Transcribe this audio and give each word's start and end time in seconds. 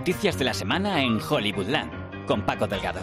noticias 0.00 0.38
de 0.38 0.46
la 0.46 0.54
semana 0.54 1.02
en 1.02 1.20
Hollywoodland, 1.20 2.24
con 2.24 2.40
Paco 2.40 2.66
Delgado. 2.66 3.00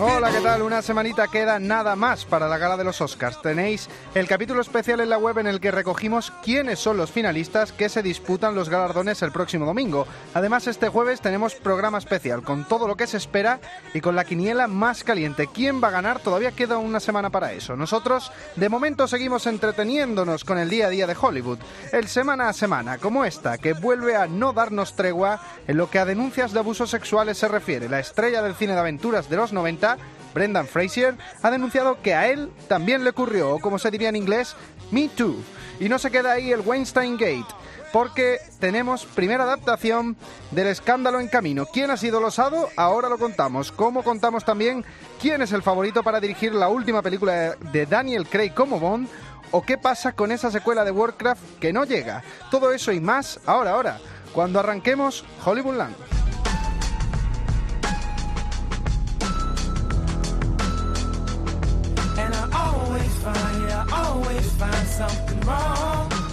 Hola, 0.00 0.30
¿qué 0.30 0.40
tal? 0.40 0.62
Una 0.62 0.80
semanita 0.80 1.26
queda 1.26 1.58
nada 1.58 1.96
más 1.96 2.24
para 2.24 2.46
la 2.46 2.56
gala 2.56 2.76
de 2.76 2.84
los 2.84 3.00
Oscars. 3.00 3.42
Tenéis 3.42 3.88
el 4.14 4.28
capítulo 4.28 4.60
especial 4.60 5.00
en 5.00 5.08
la 5.08 5.18
web 5.18 5.38
en 5.38 5.48
el 5.48 5.58
que 5.58 5.72
recogimos 5.72 6.30
quiénes 6.40 6.78
son 6.78 6.96
los 6.96 7.10
finalistas 7.10 7.72
que 7.72 7.88
se 7.88 8.00
disputan 8.00 8.54
los 8.54 8.68
galardones 8.68 9.22
el 9.22 9.32
próximo 9.32 9.66
domingo. 9.66 10.06
Además, 10.34 10.68
este 10.68 10.88
jueves 10.88 11.20
tenemos 11.20 11.56
programa 11.56 11.98
especial 11.98 12.44
con 12.44 12.64
todo 12.68 12.86
lo 12.86 12.94
que 12.94 13.08
se 13.08 13.16
espera 13.16 13.58
y 13.92 14.00
con 14.00 14.14
la 14.14 14.24
quiniela 14.24 14.68
más 14.68 15.02
caliente. 15.02 15.48
¿Quién 15.52 15.82
va 15.82 15.88
a 15.88 15.92
ganar? 15.92 16.20
Todavía 16.20 16.52
queda 16.52 16.78
una 16.78 17.00
semana 17.00 17.30
para 17.30 17.52
eso. 17.52 17.74
Nosotros, 17.74 18.30
de 18.54 18.68
momento, 18.68 19.08
seguimos 19.08 19.48
entreteniéndonos 19.48 20.44
con 20.44 20.58
el 20.58 20.70
día 20.70 20.86
a 20.86 20.90
día 20.90 21.08
de 21.08 21.16
Hollywood. 21.20 21.58
El 21.90 22.06
semana 22.06 22.48
a 22.48 22.52
semana, 22.52 22.98
como 22.98 23.24
esta, 23.24 23.58
que 23.58 23.72
vuelve 23.72 24.14
a 24.14 24.28
no 24.28 24.52
darnos 24.52 24.94
tregua 24.94 25.40
en 25.66 25.76
lo 25.76 25.90
que 25.90 25.98
a 25.98 26.04
denuncias 26.04 26.52
de 26.52 26.60
abusos 26.60 26.88
sexuales 26.88 27.36
se 27.36 27.48
refiere. 27.48 27.88
La 27.88 27.98
estrella 27.98 28.42
del 28.42 28.54
cine 28.54 28.74
de 28.74 28.78
aventuras 28.78 29.28
de 29.28 29.36
los 29.36 29.52
90 29.52 29.87
Brendan 30.34 30.66
Fraser, 30.66 31.16
ha 31.42 31.50
denunciado 31.50 32.02
que 32.02 32.14
a 32.14 32.28
él 32.28 32.50
también 32.68 33.04
le 33.04 33.10
ocurrió, 33.10 33.54
o 33.54 33.60
como 33.60 33.78
se 33.78 33.90
diría 33.90 34.08
en 34.08 34.16
inglés, 34.16 34.54
Me 34.90 35.08
Too. 35.08 35.36
Y 35.80 35.88
no 35.88 35.98
se 35.98 36.10
queda 36.10 36.32
ahí 36.32 36.52
el 36.52 36.60
Weinstein 36.60 37.16
Gate, 37.16 37.46
porque 37.92 38.38
tenemos 38.58 39.06
primera 39.06 39.44
adaptación 39.44 40.16
del 40.50 40.66
escándalo 40.66 41.20
en 41.20 41.28
camino. 41.28 41.66
¿Quién 41.66 41.90
ha 41.90 41.96
sido 41.96 42.18
el 42.18 42.24
osado? 42.24 42.68
Ahora 42.76 43.08
lo 43.08 43.18
contamos. 43.18 43.72
Como 43.72 44.02
contamos 44.02 44.44
también 44.44 44.84
quién 45.20 45.40
es 45.40 45.52
el 45.52 45.62
favorito 45.62 46.02
para 46.02 46.20
dirigir 46.20 46.54
la 46.54 46.68
última 46.68 47.00
película 47.00 47.56
de 47.72 47.86
Daniel 47.86 48.28
Craig 48.28 48.52
como 48.54 48.78
Bond, 48.78 49.08
o 49.50 49.62
qué 49.62 49.78
pasa 49.78 50.12
con 50.12 50.30
esa 50.30 50.50
secuela 50.50 50.84
de 50.84 50.90
Warcraft 50.90 51.58
que 51.58 51.72
no 51.72 51.84
llega. 51.84 52.22
Todo 52.50 52.72
eso 52.72 52.92
y 52.92 53.00
más 53.00 53.40
ahora, 53.46 53.70
ahora, 53.70 53.98
cuando 54.32 54.60
arranquemos 54.60 55.24
Hollywoodland. 55.44 55.94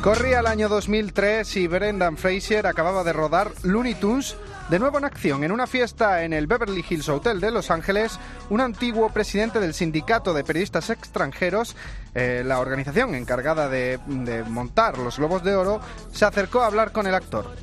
Corría 0.05 0.41
el 0.41 0.45
año 0.45 0.69
2003 0.69 1.57
y 1.57 1.65
Brendan 1.65 2.15
Fraser 2.15 2.67
acababa 2.67 3.03
de 3.03 3.11
rodar 3.11 3.51
Looney 3.63 3.95
Tunes 3.95 4.37
de 4.69 4.77
nuevo 4.77 4.99
en 4.99 5.05
acción. 5.05 5.43
En 5.43 5.51
una 5.51 5.65
fiesta 5.65 6.21
en 6.23 6.31
el 6.31 6.45
Beverly 6.45 6.85
Hills 6.87 7.09
Hotel 7.09 7.41
de 7.41 7.49
Los 7.49 7.71
Ángeles, 7.71 8.19
un 8.51 8.61
antiguo 8.61 9.09
presidente 9.09 9.59
del 9.59 9.73
Sindicato 9.73 10.35
de 10.35 10.43
Periodistas 10.43 10.91
Extranjeros, 10.91 11.75
eh, 12.13 12.43
la 12.45 12.59
organización 12.59 13.15
encargada 13.15 13.67
de, 13.67 13.99
de 14.05 14.43
montar 14.43 14.99
los 14.99 15.17
Globos 15.17 15.43
de 15.43 15.55
Oro, 15.55 15.81
se 16.11 16.25
acercó 16.25 16.61
a 16.61 16.67
hablar 16.67 16.91
con 16.91 17.07
el 17.07 17.15
actor. 17.15 17.55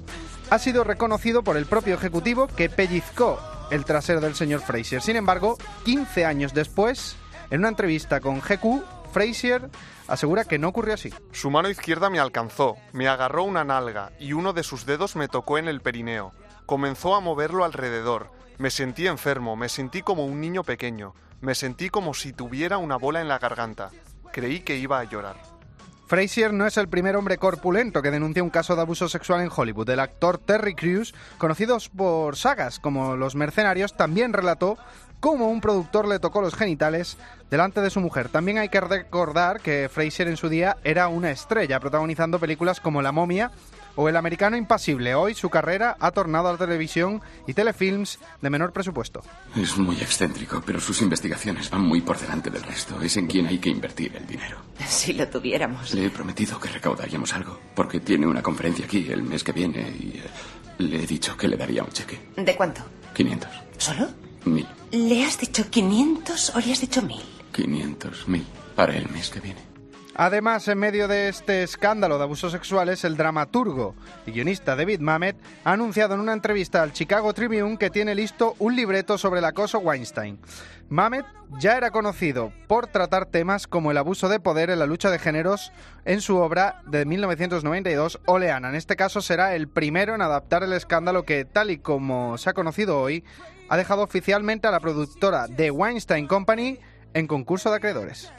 Ha 0.50 0.58
sido 0.58 0.82
reconocido 0.82 1.44
por 1.44 1.56
el 1.56 1.66
propio 1.66 1.94
ejecutivo 1.94 2.48
que 2.48 2.68
pellizcó 2.68 3.38
el 3.70 3.84
trasero 3.84 4.20
del 4.20 4.34
señor 4.34 4.62
Fraser. 4.62 5.00
Sin 5.00 5.14
embargo, 5.14 5.58
15 5.84 6.24
años 6.24 6.52
después, 6.52 7.14
en 7.50 7.60
una 7.60 7.68
entrevista 7.68 8.18
con 8.18 8.40
GQ, 8.40 8.82
Frazier 9.12 9.68
asegura 10.08 10.44
que 10.44 10.58
no 10.58 10.68
ocurrió 10.68 10.94
así. 10.94 11.12
Su 11.32 11.50
mano 11.50 11.68
izquierda 11.68 12.08
me 12.08 12.18
alcanzó, 12.18 12.76
me 12.92 13.08
agarró 13.08 13.44
una 13.44 13.62
nalga 13.62 14.12
y 14.18 14.32
uno 14.32 14.54
de 14.54 14.62
sus 14.62 14.86
dedos 14.86 15.16
me 15.16 15.28
tocó 15.28 15.58
en 15.58 15.68
el 15.68 15.82
perineo. 15.82 16.32
Comenzó 16.64 17.14
a 17.14 17.20
moverlo 17.20 17.64
alrededor. 17.64 18.30
Me 18.56 18.70
sentí 18.70 19.06
enfermo, 19.06 19.54
me 19.54 19.68
sentí 19.68 20.00
como 20.02 20.24
un 20.24 20.40
niño 20.40 20.64
pequeño, 20.64 21.14
me 21.40 21.54
sentí 21.54 21.90
como 21.90 22.14
si 22.14 22.32
tuviera 22.32 22.78
una 22.78 22.96
bola 22.96 23.20
en 23.20 23.28
la 23.28 23.38
garganta. 23.38 23.90
Creí 24.32 24.60
que 24.60 24.76
iba 24.76 24.98
a 24.98 25.04
llorar. 25.04 25.36
Frazier 26.06 26.52
no 26.52 26.66
es 26.66 26.76
el 26.76 26.88
primer 26.88 27.16
hombre 27.16 27.38
corpulento 27.38 28.02
que 28.02 28.10
denuncia 28.10 28.42
un 28.42 28.50
caso 28.50 28.76
de 28.76 28.82
abuso 28.82 29.08
sexual 29.08 29.40
en 29.40 29.50
Hollywood. 29.54 29.88
El 29.88 30.00
actor 30.00 30.38
Terry 30.38 30.74
Crews, 30.74 31.14
conocido 31.38 31.78
por 31.96 32.36
sagas 32.36 32.78
como 32.78 33.16
Los 33.16 33.34
Mercenarios, 33.34 33.96
también 33.96 34.34
relató 34.34 34.76
cómo 35.22 35.48
un 35.48 35.60
productor 35.60 36.08
le 36.08 36.18
tocó 36.18 36.42
los 36.42 36.56
genitales 36.56 37.16
delante 37.48 37.80
de 37.80 37.90
su 37.90 38.00
mujer. 38.00 38.28
También 38.28 38.58
hay 38.58 38.68
que 38.68 38.80
recordar 38.80 39.60
que 39.60 39.88
Fraser 39.88 40.26
en 40.26 40.36
su 40.36 40.48
día 40.48 40.78
era 40.82 41.06
una 41.06 41.30
estrella, 41.30 41.78
protagonizando 41.78 42.40
películas 42.40 42.80
como 42.80 43.02
La 43.02 43.12
momia 43.12 43.52
o 43.94 44.08
El 44.08 44.16
americano 44.16 44.56
impasible. 44.56 45.14
Hoy 45.14 45.34
su 45.34 45.48
carrera 45.48 45.96
ha 46.00 46.10
tornado 46.10 46.48
a 46.48 46.52
la 46.52 46.58
televisión 46.58 47.22
y 47.46 47.54
telefilms 47.54 48.18
de 48.40 48.50
menor 48.50 48.72
presupuesto. 48.72 49.22
Es 49.54 49.78
muy 49.78 49.94
excéntrico, 49.98 50.60
pero 50.66 50.80
sus 50.80 51.00
investigaciones 51.02 51.70
van 51.70 51.82
muy 51.82 52.00
por 52.00 52.18
delante 52.18 52.50
del 52.50 52.64
resto. 52.64 53.00
Es 53.00 53.16
en 53.16 53.28
quien 53.28 53.46
hay 53.46 53.58
que 53.58 53.70
invertir 53.70 54.16
el 54.16 54.26
dinero. 54.26 54.56
Si 54.84 55.12
lo 55.12 55.28
tuviéramos. 55.28 55.94
Le 55.94 56.06
he 56.06 56.10
prometido 56.10 56.58
que 56.58 56.68
recaudaríamos 56.68 57.32
algo, 57.32 57.60
porque 57.76 58.00
tiene 58.00 58.26
una 58.26 58.42
conferencia 58.42 58.86
aquí 58.86 59.06
el 59.08 59.22
mes 59.22 59.44
que 59.44 59.52
viene 59.52 59.82
y 59.82 60.18
eh, 60.18 60.22
le 60.78 61.04
he 61.04 61.06
dicho 61.06 61.36
que 61.36 61.46
le 61.46 61.56
daría 61.56 61.84
un 61.84 61.90
cheque. 61.90 62.18
¿De 62.36 62.56
cuánto? 62.56 62.82
500. 63.14 63.48
¿Solo? 63.78 64.21
Mil. 64.44 64.66
¿Le 64.90 65.24
has 65.24 65.38
dicho 65.38 65.64
500 65.70 66.56
o 66.56 66.60
le 66.60 66.72
has 66.72 66.80
dicho 66.80 67.02
1000? 67.02 67.20
500, 67.52 68.28
mil. 68.28 68.46
Para 68.74 68.96
el 68.96 69.08
mes 69.10 69.30
que 69.30 69.40
viene. 69.40 69.72
Además, 70.14 70.68
en 70.68 70.78
medio 70.78 71.08
de 71.08 71.28
este 71.28 71.62
escándalo 71.62 72.18
de 72.18 72.24
abusos 72.24 72.52
sexuales, 72.52 73.04
el 73.04 73.16
dramaturgo 73.16 73.94
y 74.26 74.32
guionista 74.32 74.76
David 74.76 75.00
Mamet 75.00 75.36
ha 75.64 75.72
anunciado 75.72 76.14
en 76.14 76.20
una 76.20 76.34
entrevista 76.34 76.82
al 76.82 76.92
Chicago 76.92 77.32
Tribune 77.32 77.78
que 77.78 77.88
tiene 77.88 78.14
listo 78.14 78.54
un 78.58 78.76
libreto 78.76 79.16
sobre 79.16 79.38
el 79.38 79.46
acoso 79.46 79.78
Weinstein. 79.78 80.38
Mamet 80.90 81.24
ya 81.58 81.78
era 81.78 81.90
conocido 81.90 82.52
por 82.66 82.86
tratar 82.88 83.24
temas 83.24 83.66
como 83.66 83.90
el 83.90 83.96
abuso 83.96 84.28
de 84.28 84.40
poder 84.40 84.68
en 84.68 84.80
la 84.80 84.86
lucha 84.86 85.10
de 85.10 85.18
géneros 85.18 85.72
en 86.04 86.20
su 86.20 86.36
obra 86.36 86.82
de 86.86 87.06
1992, 87.06 88.20
Oleana. 88.26 88.68
En 88.68 88.74
este 88.74 88.96
caso 88.96 89.22
será 89.22 89.54
el 89.54 89.68
primero 89.68 90.14
en 90.14 90.20
adaptar 90.20 90.62
el 90.62 90.74
escándalo 90.74 91.24
que, 91.24 91.46
tal 91.46 91.70
y 91.70 91.78
como 91.78 92.36
se 92.36 92.50
ha 92.50 92.54
conocido 92.54 93.00
hoy, 93.00 93.24
ha 93.72 93.76
dejado 93.78 94.02
oficialmente 94.02 94.68
a 94.68 94.70
la 94.70 94.80
productora 94.80 95.48
The 95.48 95.70
Weinstein 95.70 96.26
Company 96.26 96.78
en 97.14 97.26
concurso 97.26 97.70
de 97.70 97.76
acreedores. 97.76 98.30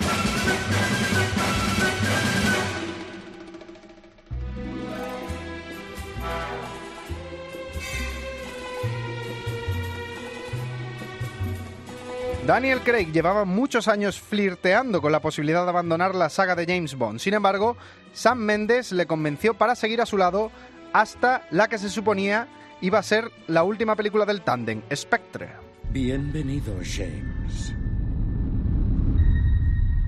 Daniel 12.45 12.81
Craig 12.81 13.11
llevaba 13.11 13.43
muchos 13.43 13.87
años 13.87 14.21
flirteando 14.21 15.01
con 15.01 15.11
la 15.11 15.19
posibilidad 15.19 15.63
de 15.63 15.69
abandonar 15.69 16.13
la 16.13 16.29
saga 16.29 16.53
de 16.53 16.67
James 16.67 16.93
Bond. 16.93 17.19
Sin 17.19 17.33
embargo, 17.33 17.75
Sam 18.13 18.37
Mendes 18.37 18.91
le 18.91 19.07
convenció 19.07 19.55
para 19.55 19.73
seguir 19.73 19.99
a 19.99 20.05
su 20.05 20.19
lado 20.19 20.51
hasta 20.93 21.47
la 21.49 21.69
que 21.69 21.79
se 21.79 21.89
suponía 21.89 22.47
iba 22.83 22.99
a 22.99 23.03
ser 23.03 23.31
la 23.47 23.63
última 23.63 23.95
película 23.95 24.25
del 24.25 24.41
tándem, 24.41 24.81
Spectre. 24.93 25.49
Bienvenido, 25.91 26.75
James. 26.83 27.73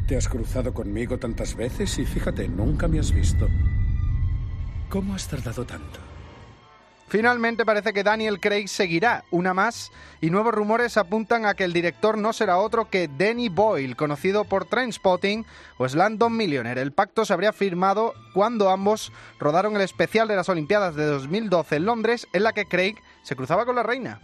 Te 0.06 0.18
has 0.18 0.28
cruzado 0.28 0.74
conmigo 0.74 1.18
tantas 1.18 1.56
veces 1.56 1.97
y 2.00 2.06
fíjate, 2.06 2.50
nunca 2.50 2.90
me 2.90 3.00
has 3.00 3.14
visto. 3.14 3.47
¿Cómo 4.90 5.16
has 5.16 5.25
tardado 5.25 5.66
tanto? 5.66 6.00
Finalmente 7.07 7.66
parece 7.66 7.93
que 7.93 8.03
Daniel 8.03 8.39
Craig 8.39 8.67
seguirá 8.67 9.23
una 9.29 9.53
más 9.53 9.91
y 10.21 10.31
nuevos 10.31 10.53
rumores 10.53 10.97
apuntan 10.97 11.45
a 11.45 11.53
que 11.53 11.63
el 11.63 11.71
director 11.71 12.17
no 12.17 12.33
será 12.33 12.57
otro 12.57 12.89
que 12.89 13.07
Danny 13.07 13.49
Boyle, 13.49 13.95
conocido 13.95 14.43
por 14.43 14.66
Trainspotting 14.66 15.45
o 15.77 15.88
Slandon 15.88 16.35
Millionaire. 16.35 16.81
El 16.81 16.93
pacto 16.93 17.23
se 17.23 17.33
habría 17.33 17.53
firmado 17.53 18.13
cuando 18.33 18.69
ambos 18.69 19.11
rodaron 19.39 19.75
el 19.75 19.81
especial 19.81 20.27
de 20.27 20.35
las 20.35 20.49
Olimpiadas 20.49 20.95
de 20.95 21.05
2012 21.05 21.75
en 21.75 21.85
Londres, 21.85 22.27
en 22.33 22.43
la 22.43 22.53
que 22.53 22.66
Craig 22.66 22.95
se 23.22 23.35
cruzaba 23.35 23.66
con 23.66 23.75
la 23.75 23.84
reina. 23.84 24.19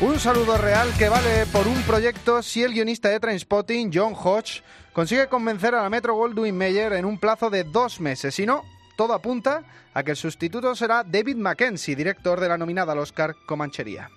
Un 0.00 0.20
saludo 0.20 0.56
real 0.56 0.88
que 0.96 1.08
vale 1.08 1.44
por 1.46 1.66
un 1.66 1.82
proyecto 1.82 2.40
si 2.40 2.62
el 2.62 2.72
guionista 2.72 3.08
de 3.08 3.18
Trainspotting, 3.18 3.90
John 3.92 4.14
Hodge, 4.14 4.62
consigue 4.92 5.26
convencer 5.26 5.74
a 5.74 5.82
la 5.82 5.90
Metro 5.90 6.14
Goldwyn 6.14 6.56
Mayer 6.56 6.92
en 6.92 7.04
un 7.04 7.18
plazo 7.18 7.50
de 7.50 7.64
dos 7.64 8.00
meses. 8.00 8.32
Si 8.36 8.46
no, 8.46 8.62
todo 8.96 9.12
apunta 9.12 9.64
a 9.94 10.04
que 10.04 10.12
el 10.12 10.16
sustituto 10.16 10.76
será 10.76 11.02
David 11.02 11.34
Mackenzie, 11.34 11.96
director 11.96 12.38
de 12.38 12.48
la 12.48 12.56
nominada 12.56 12.92
al 12.92 13.00
Oscar 13.00 13.34
Comanchería. 13.44 14.08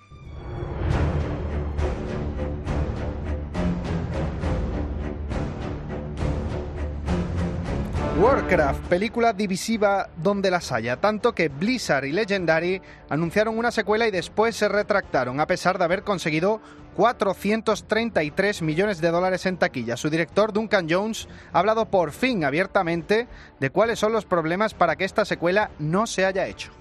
Warcraft, 8.21 8.85
película 8.85 9.33
divisiva 9.33 10.07
donde 10.15 10.51
las 10.51 10.71
haya, 10.71 10.97
tanto 10.97 11.33
que 11.33 11.49
Blizzard 11.49 12.05
y 12.05 12.11
Legendary 12.11 12.79
anunciaron 13.09 13.57
una 13.57 13.71
secuela 13.71 14.07
y 14.07 14.11
después 14.11 14.55
se 14.55 14.69
retractaron, 14.69 15.39
a 15.39 15.47
pesar 15.47 15.79
de 15.79 15.85
haber 15.85 16.03
conseguido 16.03 16.61
433 16.97 18.61
millones 18.61 19.01
de 19.01 19.09
dólares 19.09 19.47
en 19.47 19.57
taquilla. 19.57 19.97
Su 19.97 20.11
director, 20.11 20.53
Duncan 20.53 20.85
Jones, 20.87 21.27
ha 21.51 21.57
hablado 21.57 21.85
por 21.85 22.11
fin 22.11 22.45
abiertamente 22.45 23.27
de 23.59 23.69
cuáles 23.71 23.97
son 23.97 24.13
los 24.13 24.25
problemas 24.25 24.75
para 24.75 24.95
que 24.97 25.05
esta 25.05 25.25
secuela 25.25 25.71
no 25.79 26.05
se 26.05 26.23
haya 26.23 26.45
hecho. 26.45 26.71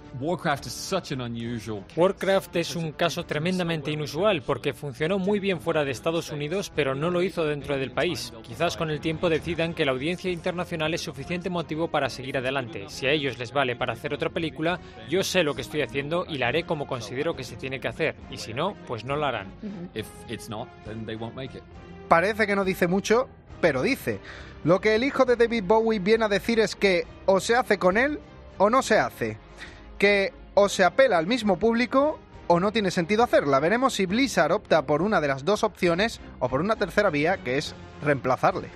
Warcraft 1.96 2.56
es 2.56 2.76
un 2.76 2.92
caso 2.92 3.24
tremendamente 3.24 3.90
inusual 3.90 4.42
porque 4.42 4.72
funcionó 4.72 5.18
muy 5.18 5.38
bien 5.38 5.60
fuera 5.60 5.84
de 5.84 5.92
Estados 5.92 6.30
Unidos, 6.30 6.72
pero 6.74 6.94
no 6.94 7.10
lo 7.10 7.22
hizo 7.22 7.44
dentro 7.44 7.78
del 7.78 7.92
país. 7.92 8.32
Quizás 8.42 8.76
con 8.76 8.90
el 8.90 9.00
tiempo 9.00 9.28
decidan 9.28 9.74
que 9.74 9.84
la 9.84 9.92
audiencia 9.92 10.30
internacional 10.30 10.94
es 10.94 11.02
suficiente 11.02 11.50
motivo 11.50 11.88
para 11.88 12.08
seguir 12.08 12.38
adelante. 12.38 12.86
Si 12.88 13.06
a 13.06 13.12
ellos 13.12 13.38
les 13.38 13.52
vale 13.52 13.76
para 13.76 13.92
hacer 13.92 14.12
otra 14.12 14.30
película, 14.30 14.80
yo 15.08 15.22
sé 15.22 15.42
lo 15.42 15.54
que 15.54 15.62
estoy 15.62 15.82
haciendo 15.82 16.26
y 16.28 16.38
la 16.38 16.48
haré 16.48 16.64
como 16.64 16.86
considero 16.86 17.36
que 17.36 17.44
se 17.44 17.56
tiene 17.56 17.80
que 17.80 17.88
hacer. 17.88 18.16
Y 18.30 18.38
si 18.38 18.52
no, 18.52 18.74
pues 18.86 19.04
no 19.04 19.16
la 19.16 19.28
harán. 19.28 19.48
Parece 22.08 22.46
que 22.46 22.56
no 22.56 22.64
dice 22.64 22.88
mucho, 22.88 23.28
pero 23.60 23.82
dice. 23.82 24.20
Lo 24.64 24.80
que 24.80 24.94
el 24.94 25.04
hijo 25.04 25.24
de 25.24 25.36
David 25.36 25.64
Bowie 25.64 26.00
viene 26.00 26.24
a 26.24 26.28
decir 26.28 26.60
es 26.60 26.74
que 26.74 27.06
o 27.26 27.40
se 27.40 27.54
hace 27.54 27.78
con 27.78 27.96
él 27.96 28.18
o 28.58 28.68
no 28.68 28.82
se 28.82 28.98
hace 28.98 29.38
que 30.00 30.32
o 30.54 30.68
se 30.70 30.82
apela 30.82 31.18
al 31.18 31.26
mismo 31.26 31.58
público 31.58 32.18
o 32.48 32.58
no 32.58 32.72
tiene 32.72 32.90
sentido 32.90 33.22
hacerla. 33.22 33.60
Veremos 33.60 33.94
si 33.94 34.06
Blizzard 34.06 34.50
opta 34.50 34.86
por 34.86 35.02
una 35.02 35.20
de 35.20 35.28
las 35.28 35.44
dos 35.44 35.62
opciones 35.62 36.20
o 36.40 36.48
por 36.48 36.60
una 36.60 36.74
tercera 36.74 37.10
vía 37.10 37.36
que 37.44 37.58
es 37.58 37.74
reemplazarle. 38.02 38.68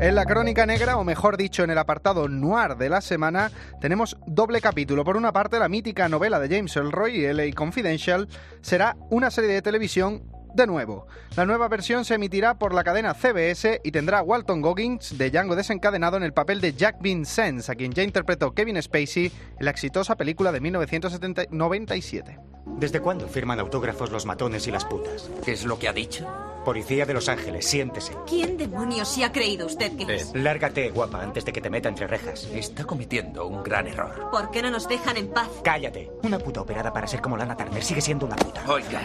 En 0.00 0.16
la 0.16 0.24
crónica 0.24 0.66
negra, 0.66 0.96
o 0.96 1.04
mejor 1.04 1.36
dicho, 1.36 1.62
en 1.62 1.70
el 1.70 1.78
apartado 1.78 2.28
noir 2.28 2.76
de 2.76 2.88
la 2.88 3.00
semana, 3.00 3.52
tenemos 3.80 4.16
doble 4.26 4.60
capítulo. 4.60 5.04
Por 5.04 5.16
una 5.16 5.32
parte, 5.32 5.60
la 5.60 5.68
mítica 5.68 6.08
novela 6.08 6.40
de 6.40 6.56
James 6.56 6.74
Elroy, 6.76 7.32
LA 7.32 7.54
Confidential, 7.54 8.26
será 8.62 8.96
una 9.10 9.30
serie 9.30 9.50
de 9.52 9.62
televisión 9.62 10.24
de 10.54 10.66
nuevo. 10.66 11.06
La 11.36 11.46
nueva 11.46 11.68
versión 11.68 12.04
se 12.04 12.14
emitirá 12.14 12.54
por 12.58 12.74
la 12.74 12.84
cadena 12.84 13.14
CBS 13.14 13.80
y 13.82 13.90
tendrá 13.90 14.18
a 14.18 14.22
Walton 14.22 14.60
Goggins 14.60 15.16
de 15.16 15.30
Django 15.30 15.56
desencadenado 15.56 16.16
en 16.16 16.22
el 16.22 16.32
papel 16.32 16.60
de 16.60 16.74
Jack 16.74 17.00
Vincennes, 17.00 17.68
a 17.68 17.74
quien 17.74 17.92
ya 17.92 18.02
interpretó 18.02 18.52
Kevin 18.54 18.80
Spacey 18.82 19.32
en 19.58 19.64
la 19.64 19.70
exitosa 19.70 20.16
película 20.16 20.52
de 20.52 20.60
1997. 20.60 22.38
¿Desde 22.64 23.00
cuándo 23.00 23.28
firman 23.28 23.58
autógrafos 23.60 24.10
los 24.10 24.24
matones 24.24 24.66
y 24.66 24.70
las 24.70 24.84
putas? 24.84 25.30
¿Qué 25.44 25.52
es 25.52 25.64
lo 25.64 25.78
que 25.78 25.88
ha 25.88 25.92
dicho? 25.92 26.28
Policía 26.64 27.04
de 27.06 27.14
Los 27.14 27.28
Ángeles, 27.28 27.66
siéntese. 27.66 28.12
¿Quién 28.26 28.56
demonios 28.56 29.08
se 29.08 29.24
ha 29.24 29.32
creído 29.32 29.66
usted 29.66 29.96
que 29.96 30.14
es? 30.14 30.32
Lárgate, 30.34 30.90
guapa, 30.90 31.20
antes 31.20 31.44
de 31.44 31.52
que 31.52 31.60
te 31.60 31.70
meta 31.70 31.88
entre 31.88 32.06
rejas. 32.06 32.44
Está 32.52 32.84
cometiendo 32.84 33.46
un 33.46 33.64
gran 33.64 33.88
error. 33.88 34.30
¿Por 34.30 34.50
qué 34.52 34.62
no 34.62 34.70
nos 34.70 34.88
dejan 34.88 35.16
en 35.16 35.28
paz? 35.28 35.48
Cállate. 35.64 36.10
Una 36.22 36.38
puta 36.38 36.60
operada 36.60 36.92
para 36.92 37.08
ser 37.08 37.20
como 37.20 37.36
Lana 37.36 37.56
Turner 37.56 37.82
sigue 37.82 38.00
siendo 38.00 38.26
una 38.26 38.36
puta. 38.36 38.62
Oiga, 38.68 39.00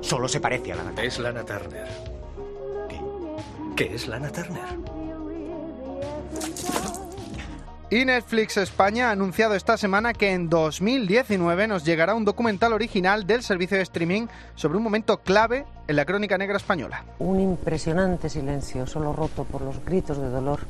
Solo 0.00 0.28
se 0.28 0.40
parece 0.40 0.72
a 0.72 0.76
Lana 0.76 0.90
Turner. 0.90 1.06
es 1.06 1.18
Lana 1.18 1.44
Turner. 1.44 1.88
¿Qué? 2.88 3.00
¿Qué 3.76 3.94
es 3.94 4.08
Lana 4.08 4.30
Turner? 4.30 5.00
Y 7.92 8.04
Netflix 8.04 8.56
España 8.56 9.08
ha 9.08 9.10
anunciado 9.10 9.56
esta 9.56 9.76
semana 9.76 10.12
que 10.12 10.32
en 10.32 10.48
2019 10.48 11.66
nos 11.66 11.84
llegará 11.84 12.14
un 12.14 12.24
documental 12.24 12.72
original 12.72 13.26
del 13.26 13.42
servicio 13.42 13.76
de 13.76 13.82
streaming 13.82 14.28
sobre 14.54 14.78
un 14.78 14.84
momento 14.84 15.18
clave 15.18 15.64
en 15.88 15.96
la 15.96 16.04
crónica 16.04 16.38
negra 16.38 16.56
española. 16.56 17.04
Un 17.18 17.40
impresionante 17.40 18.28
silencio, 18.28 18.86
solo 18.86 19.12
roto 19.12 19.42
por 19.42 19.62
los 19.62 19.84
gritos 19.84 20.18
de 20.18 20.28
dolor, 20.28 20.60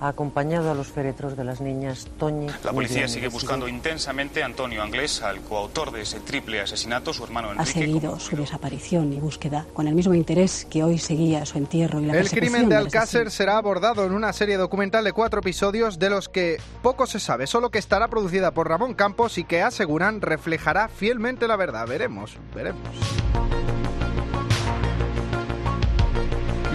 ha 0.00 0.08
acompañado 0.08 0.70
a 0.70 0.74
los 0.74 0.86
féretros 0.88 1.36
de 1.36 1.44
las 1.44 1.60
niñas 1.60 2.06
Toñi. 2.18 2.46
La 2.64 2.72
policía 2.72 3.08
sigue 3.08 3.28
buscando 3.28 3.68
intensamente 3.68 4.42
a 4.42 4.46
Antonio 4.46 4.82
Anglés, 4.82 5.22
al 5.22 5.40
coautor 5.40 5.90
de 5.90 6.02
ese 6.02 6.20
triple 6.20 6.60
asesinato, 6.60 7.12
su 7.12 7.24
hermano 7.24 7.48
Ha 7.48 7.52
Enrique. 7.52 7.72
seguido 7.72 8.18
su 8.20 8.36
desaparición 8.36 9.12
y 9.12 9.20
búsqueda 9.20 9.66
con 9.74 9.88
el 9.88 9.94
mismo 9.94 10.14
interés 10.14 10.66
que 10.70 10.82
hoy 10.84 10.98
seguía 10.98 11.44
su 11.46 11.58
entierro 11.58 12.00
y 12.00 12.06
la 12.06 12.18
El 12.18 12.30
crimen 12.30 12.68
de 12.68 12.76
del 12.76 12.84
Alcácer 12.86 13.30
será 13.30 13.56
abordado 13.56 14.04
en 14.04 14.12
una 14.12 14.32
serie 14.32 14.56
documental 14.56 15.04
de 15.04 15.12
cuatro 15.12 15.40
episodios 15.40 15.98
de 15.98 16.10
los 16.10 16.28
que 16.28 16.60
poco 16.82 17.06
se 17.06 17.20
sabe, 17.20 17.46
solo 17.46 17.70
que 17.70 17.78
estará 17.78 18.08
producida 18.08 18.52
por 18.52 18.68
Ramón 18.68 18.94
Campos 18.94 19.38
y 19.38 19.44
que 19.44 19.62
aseguran 19.62 20.20
reflejará 20.20 20.88
fielmente 20.88 21.48
la 21.48 21.56
verdad. 21.56 21.86
Veremos, 21.86 22.36
veremos. 22.54 22.80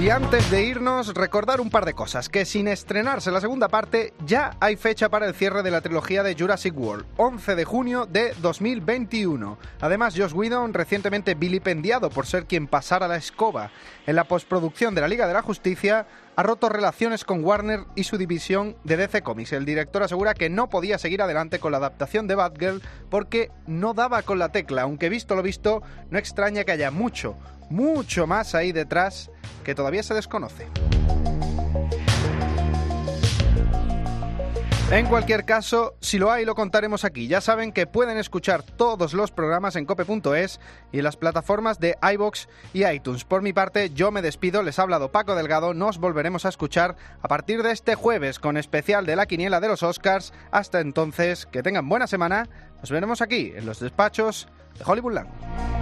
Y 0.04 0.10
antes 0.10 0.52
de 0.52 0.66
irnos, 0.66 1.14
recordar 1.14 1.62
un 1.62 1.70
par 1.70 1.86
de 1.86 1.94
cosas, 1.94 2.28
que 2.28 2.44
sin 2.44 2.68
estrenarse 2.68 3.32
la 3.32 3.40
segunda 3.40 3.70
parte, 3.70 4.14
ya 4.26 4.58
hay 4.60 4.76
fecha 4.76 5.08
para 5.08 5.28
el 5.28 5.34
cierre 5.34 5.64
de 5.64 5.72
la 5.72 5.80
trilogía 5.80 6.24
de 6.24 6.36
Jurassic 6.38 6.78
World, 6.78 7.06
11 7.16 7.56
de 7.56 7.64
junio 7.64 8.06
de 8.06 8.34
2021. 8.42 9.58
Además, 9.80 10.14
Josh 10.18 10.34
Whedon, 10.34 10.74
recientemente 10.74 11.36
vilipendiado 11.36 12.10
por 12.10 12.26
ser 12.26 12.48
quien 12.48 12.68
pasara 12.68 13.08
la 13.08 13.16
escoba 13.16 13.72
en 14.06 14.18
la 14.18 14.26
postproducción 14.26 14.94
de 14.94 15.00
la 15.00 15.08
Liga 15.08 15.26
de 15.26 15.36
la 15.36 15.42
Justicia, 15.42 16.06
ha 16.36 16.44
roto 16.44 16.68
relaciones 16.68 17.24
con 17.24 17.42
Warner 17.42 17.86
y 17.96 18.04
su 18.04 18.18
división 18.18 18.76
de 18.84 18.98
DC 18.98 19.22
Comics. 19.22 19.54
El 19.54 19.64
director 19.64 20.04
asegura 20.04 20.34
que 20.34 20.50
no 20.50 20.68
podía 20.68 20.98
seguir 20.98 21.22
adelante 21.22 21.60
con 21.60 21.72
la 21.72 21.78
adaptación 21.78 22.28
de 22.28 22.36
Batgirl 22.36 22.82
porque 23.10 23.52
no 23.68 23.94
daba 23.94 24.24
con 24.24 24.38
la 24.38 24.50
tecla, 24.50 24.82
aunque 24.82 25.08
visto 25.08 25.34
lo 25.34 25.42
visto, 25.44 25.82
no 26.10 26.20
extraña 26.20 26.66
que 26.66 26.74
haya 26.74 26.92
mucho, 26.92 27.38
mucho 27.70 28.28
más 28.28 28.54
ahí 28.54 28.74
detrás 28.74 29.32
que 29.64 29.76
todavía 29.76 30.04
se 30.04 30.14
desconoce. 30.14 30.68
En 34.94 35.08
cualquier 35.08 35.44
caso, 35.44 35.96
si 36.02 36.20
lo 36.20 36.32
hay, 36.32 36.46
lo 36.46 36.54
contaremos 36.54 37.04
aquí. 37.04 37.28
Ya 37.28 37.42
saben 37.42 37.72
que 37.72 37.88
pueden 37.88 38.20
escuchar 38.20 38.62
todos 38.62 39.16
los 39.16 39.32
programas 39.32 39.76
en 39.76 39.86
cope.es 39.86 40.60
y 40.92 41.00
en 41.00 41.04
las 41.04 41.18
plataformas 41.18 41.80
de 41.80 41.98
iBox 42.14 42.48
y 42.74 42.86
iTunes. 42.86 43.24
Por 43.24 43.42
mi 43.42 43.54
parte, 43.54 43.90
yo 43.90 44.12
me 44.12 44.22
despido. 44.22 44.62
Les 44.62 44.78
ha 44.78 44.84
hablado 44.84 45.12
Paco 45.12 45.34
Delgado. 45.34 45.74
Nos 45.74 45.98
volveremos 45.98 46.46
a 46.46 46.50
escuchar 46.50 46.96
a 47.24 47.28
partir 47.28 47.64
de 47.64 47.72
este 47.72 47.96
jueves 47.96 48.38
con 48.38 48.56
especial 48.56 49.08
de 49.08 49.16
la 49.16 49.26
quiniela 49.26 49.60
de 49.60 49.70
los 49.70 49.82
Oscars. 49.82 50.32
Hasta 50.52 50.80
entonces, 50.80 51.48
que 51.48 51.64
tengan 51.64 51.90
buena 51.90 52.06
semana. 52.06 52.48
Nos 52.80 52.92
veremos 52.92 53.24
aquí 53.24 53.52
en 53.56 53.66
los 53.66 53.80
despachos 53.80 54.48
de 54.78 54.84
Hollywoodland. 54.86 55.73